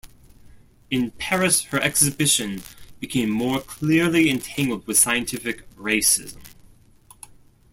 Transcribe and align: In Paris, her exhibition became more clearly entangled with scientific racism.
In 0.89 1.11
Paris, 1.11 1.65
her 1.65 1.77
exhibition 1.79 2.63
became 2.99 3.29
more 3.29 3.59
clearly 3.61 4.31
entangled 4.31 4.87
with 4.87 4.97
scientific 4.97 5.69
racism. 5.75 6.39